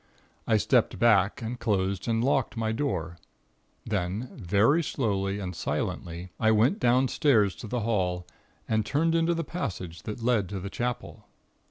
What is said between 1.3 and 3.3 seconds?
and closed and locked my door.